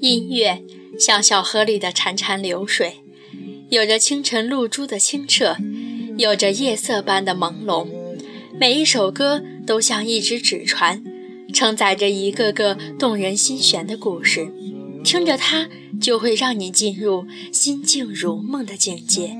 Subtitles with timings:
[0.00, 0.62] 音乐
[0.98, 3.00] 像小河里的潺潺流水，
[3.68, 5.56] 有着清晨露珠的清澈，
[6.16, 7.86] 有着夜色般的朦胧。
[8.58, 11.04] 每一首歌都像一只纸船，
[11.52, 14.50] 承载着一个个动人心弦的故事。
[15.04, 15.68] 听着它，
[16.00, 19.36] 就会让你进入心静如梦的境界。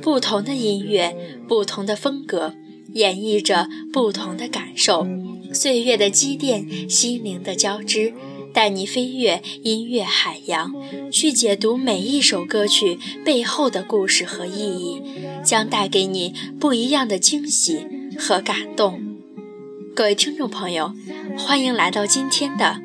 [0.00, 1.16] 不同的音乐，
[1.48, 2.54] 不同的风格，
[2.92, 5.06] 演绎着不同的感受。
[5.52, 8.12] 岁月的积淀，心灵的交织，
[8.52, 10.74] 带你飞越音乐海洋，
[11.10, 15.02] 去解读每一首歌曲背后的故事和意义，
[15.44, 17.86] 将带给你不一样的惊喜
[18.18, 19.02] 和感动。
[19.94, 20.92] 各位听众朋友，
[21.36, 22.80] 欢迎来到今天的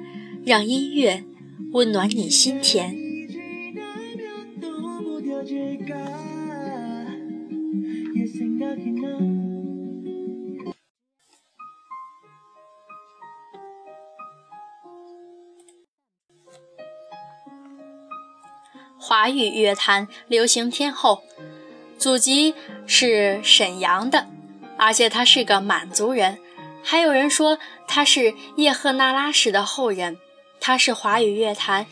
[0.45, 1.23] 让音乐
[1.72, 3.02] 温暖你心田。
[19.23, 21.23] 华语乐坛流行天后，
[21.97, 22.53] 祖籍
[22.85, 24.27] 是沈阳的，
[24.77, 26.39] 而且他是个满族人。
[26.83, 27.57] 还有人说
[27.88, 30.17] 他是叶赫那拉氏的后人。
[30.59, 31.85] 他是华语乐坛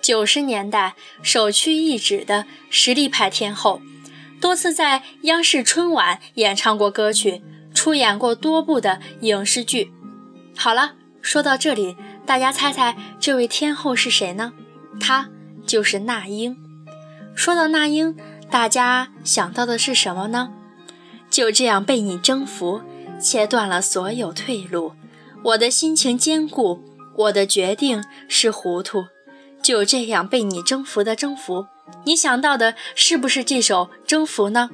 [0.00, 3.82] 九十年代首屈一指的实力派天后，
[4.40, 7.42] 多次在央视春晚演唱过歌曲，
[7.74, 9.92] 出演过多部的影视剧。
[10.56, 14.54] 好了，说到这里，大家猜猜这位天后是谁呢？
[14.98, 15.28] 她。
[15.74, 16.56] 就是那英。
[17.34, 18.16] 说到那英，
[18.48, 20.50] 大家想到的是什么呢？
[21.28, 22.80] 就这样被你征服，
[23.20, 24.92] 切断了所有退路。
[25.42, 26.84] 我的心情坚固，
[27.16, 29.06] 我的决定是糊涂。
[29.60, 31.66] 就这样被你征服的征服，
[32.04, 34.70] 你想到的是不是这首《征服》呢？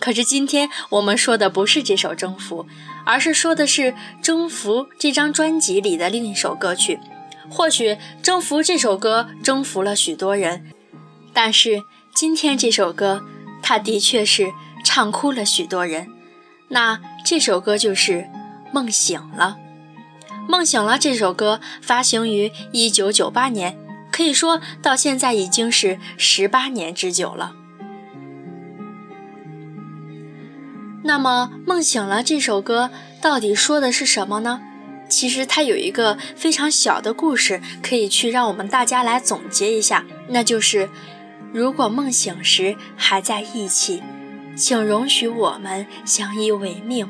[0.00, 2.64] 可是今天我们说的不是这首《征服》，
[3.06, 6.98] 而是说的是《征服》这张专辑里的另一首歌曲。
[7.50, 7.90] 或许
[8.22, 10.70] 《征服》这首歌征服了许多人，
[11.32, 11.82] 但是
[12.14, 13.24] 今天这首歌，
[13.62, 14.52] 它的确是
[14.84, 16.08] 唱哭了许多人。
[16.68, 18.12] 那这首歌就是
[18.72, 19.58] 《梦醒了》。
[20.48, 23.78] 《梦醒了》这首歌发行于1998年，
[24.10, 27.54] 可以说到现在已经是十八年之久了。
[31.04, 34.60] 那么，《梦醒了》这首歌到底说的是什么呢？
[35.12, 40.88] 其实它有一个非常小的故事，可以去让我们大家来总结一下，那就是：
[41.52, 44.02] 如果梦醒时还在一起，
[44.56, 47.06] 请容许我们相依为命。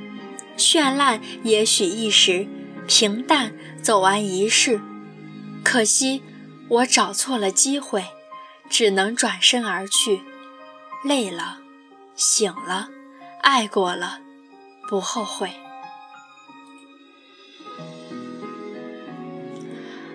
[0.57, 2.49] 绚烂也许一时，
[2.89, 4.81] 平淡走完一世。
[5.63, 6.23] 可惜
[6.69, 8.05] 我找错了机会，
[8.69, 10.23] 只能转身而去。
[11.05, 11.59] 累了，
[12.17, 12.89] 醒了，
[13.43, 14.19] 爱过了，
[14.89, 15.62] 不后悔。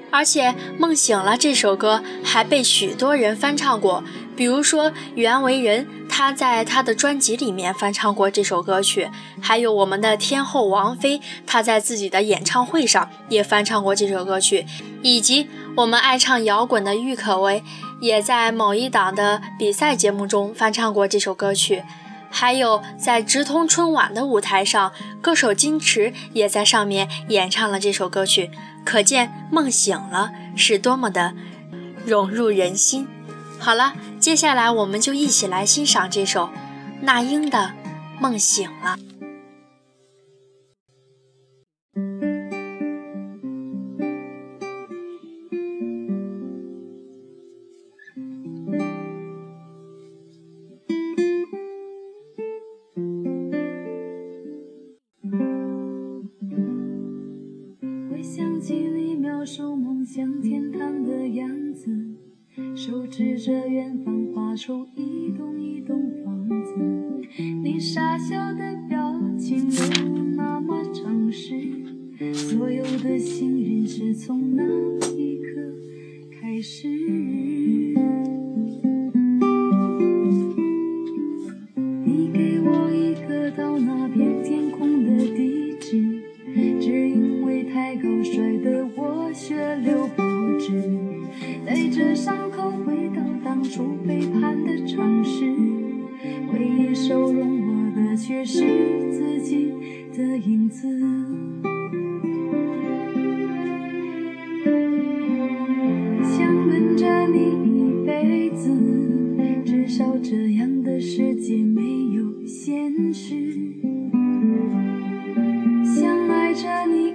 [0.10, 4.04] 而且《梦醒了》这首歌还被许多人翻唱过，
[4.36, 9.10] 比如说袁惟仁，他在他的专辑里面翻唱过这首歌曲；
[9.42, 14.66] 还有我们的天后王菲，她在自己的演唱会上也翻唱过这首歌曲；
[15.02, 17.64] 以及我们爱唱摇滚的郁可唯，
[18.00, 21.82] 也在某一档的比赛节目中翻唱过这首歌曲；
[22.40, 24.94] 还有在直通春晚的舞台上，
[25.24, 28.52] 歌手金池也在上面演唱了这首歌曲。
[28.86, 31.34] 可见梦醒了是多么的
[32.06, 33.08] 融入人心。
[33.58, 36.52] 好了，接下来我们就一起来欣赏这首
[37.02, 37.58] 那英的
[38.22, 38.98] 《梦醒了》。
[60.28, 61.90] 像天堂的样子，
[62.76, 66.74] 手指着远方画出一栋一栋房子。
[67.64, 69.58] 你傻笑的表情
[70.06, 71.56] 有那么诚实，
[72.34, 74.66] 所有的幸运是从那
[75.16, 75.50] 一刻
[76.42, 76.90] 开始。
[109.98, 111.82] 照这样的世界没
[112.14, 113.34] 有现实，
[115.84, 117.07] 想爱着你。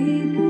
[0.00, 0.49] 你不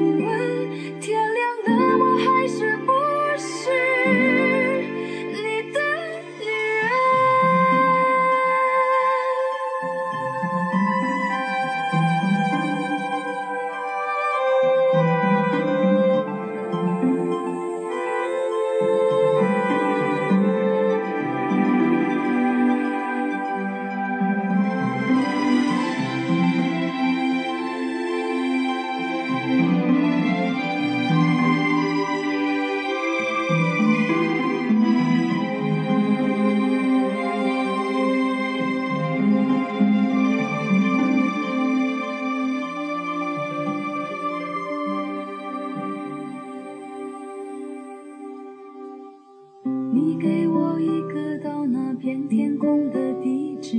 [50.02, 53.76] 你给我一个到那片天空的地址，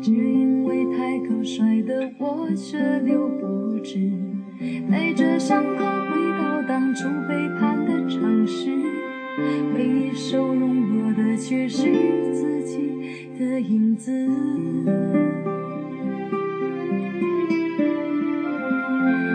[0.00, 4.12] 只因为太高摔得我血流不止，
[4.88, 8.70] 带着伤口回到当初背叛的城市，
[9.74, 11.82] 唯一收容我的却是
[12.32, 12.78] 自己
[13.36, 14.12] 的影子。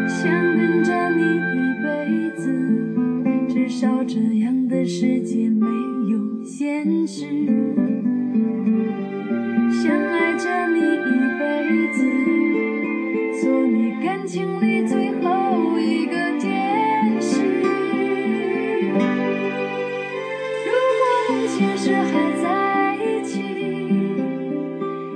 [0.08, 2.50] 想跟着你一辈子，
[3.50, 5.66] 至少这样的世界没
[6.12, 7.26] 有现实。
[9.72, 11.10] 想爱着你一
[11.40, 11.44] 辈
[11.92, 11.98] 子，
[13.42, 17.42] 做你感情里最后一个天使。
[20.66, 20.70] 如
[21.00, 22.46] 果梦醒时还在
[23.04, 23.42] 一起，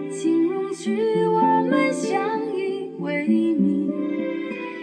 [0.10, 0.98] 请容许
[1.28, 3.92] 我们相依为命。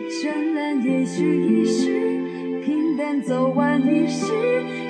[0.08, 1.59] 绚烂也许一，
[4.10, 4.26] 是，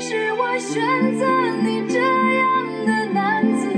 [0.01, 1.27] 是我选择
[1.63, 3.69] 你这样的男子，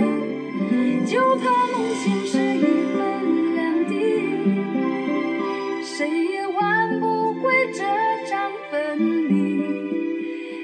[1.04, 2.62] 就怕梦醒时一
[2.94, 3.92] 分两地，
[5.82, 7.82] 谁也挽不回这
[8.30, 9.32] 场分离。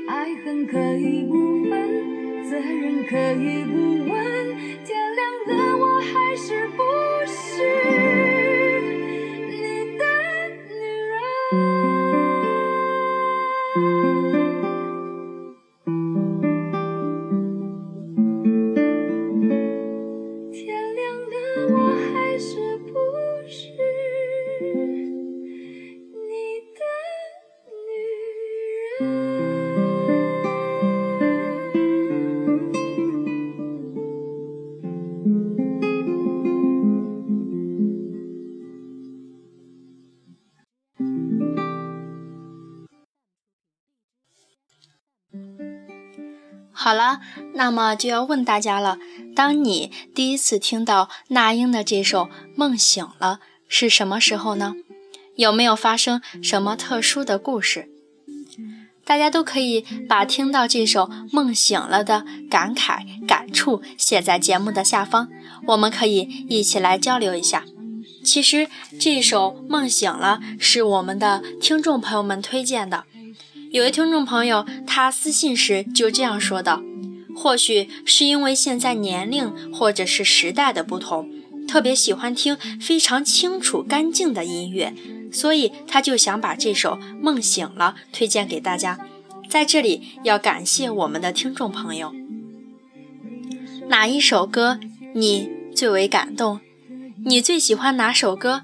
[0.07, 3.75] 爱恨可以不分，责任可以不
[4.09, 6.83] 问，天亮了我还是不
[46.89, 47.21] 好了，
[47.53, 48.97] 那么就要问大家了：
[49.37, 52.23] 当你第一次听到那英的这首
[52.57, 54.75] 《梦醒了》是什么时候呢？
[55.37, 57.91] 有没有发生什么特殊的故事？
[59.05, 65.29] 大家都可以把听到这首《梦醒了》的感慨、感触写在节目的下方，
[65.67, 67.65] 我们可以一起来交流一下。
[68.25, 68.67] 其实
[68.99, 73.05] 这首《梦醒了》是我们的听众朋友们推荐的。
[73.71, 76.83] 有位听众朋友，他私信时就这样说道
[77.37, 81.29] ：“或许是因为现在年龄或者是时代的不同，
[81.67, 84.95] 特别喜欢听非常清楚、干净的音乐，
[85.31, 88.99] 所以他就想把这首《梦醒了》推荐给大家。
[89.51, 92.15] 在这里要感谢我们的听众朋友。
[93.89, 94.81] 哪一首歌
[95.15, 96.61] 你最为感动？
[97.27, 98.63] 你最喜欢哪首歌？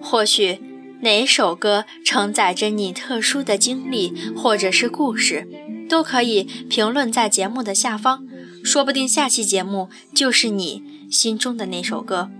[0.00, 0.58] 或许……”
[1.02, 5.48] 哪首歌承载着你特殊的经历或者是故事，
[5.88, 8.24] 都可以评论在节目的下方，
[8.64, 12.30] 说不定下期节目就是你心中的那首歌。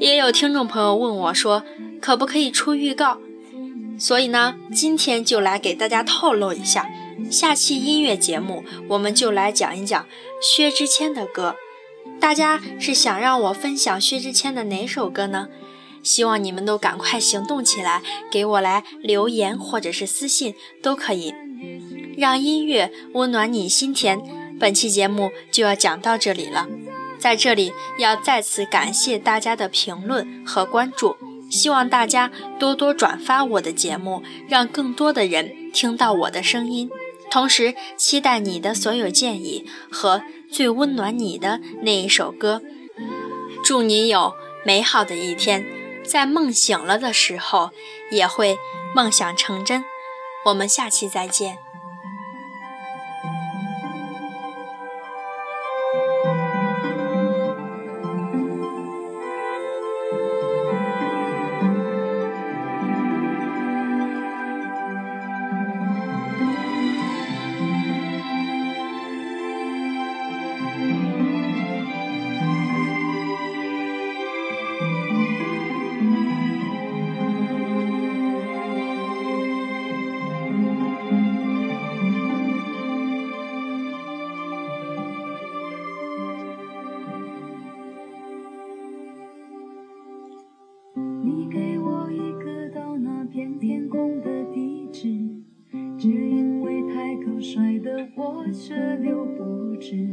[0.00, 1.62] 也有听众朋友问我说，
[2.00, 3.18] 可不可以出预告？
[3.96, 6.90] 所以呢，今天就来给大家透露一下，
[7.30, 10.04] 下期音乐节目我们就来讲一讲
[10.42, 11.54] 薛之谦的歌。
[12.20, 15.48] 大家是想让我分享薛之谦的哪首歌呢？
[16.04, 21.34] 希望你们都赶快行动起来，给我来留言或者是私信都可以，
[22.16, 24.20] 让音乐温暖你心田。
[24.60, 26.68] 本期节目就要讲到这里了，
[27.18, 31.16] 在这里要再次感谢大家的评论和关注，
[31.50, 36.88] 希望大家多多转发我的节目，让更多的人听到我的声音。
[37.30, 42.62] 同时，期待你的所有建议和最温暖你的那一首歌。
[43.64, 44.34] 祝你有
[44.64, 45.83] 美好的一天。
[46.04, 47.70] 在梦醒了的时候，
[48.10, 48.58] 也会
[48.94, 49.84] 梦想成真。
[50.46, 51.58] 我们下期再见。
[98.54, 100.08] 血流不止，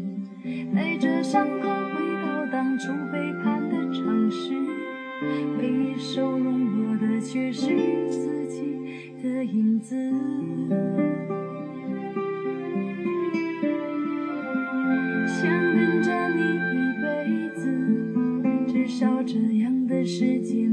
[0.74, 4.52] 带着伤口回到当初背叛的城市，
[5.56, 7.68] 回忆收容落的却是
[8.10, 9.96] 自己的影子。
[15.28, 17.62] 想跟着你一辈子，
[18.74, 20.68] 至少这样的世界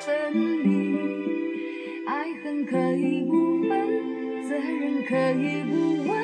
[0.00, 0.96] 分离。
[2.06, 6.14] 爱恨可以不分，责任可以不问，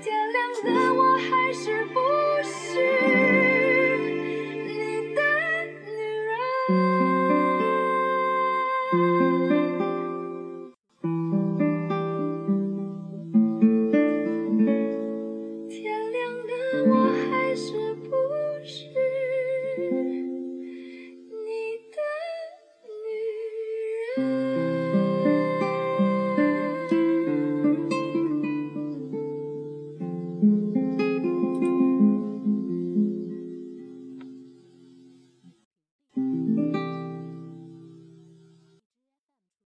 [0.00, 2.07] 天亮了我还是不。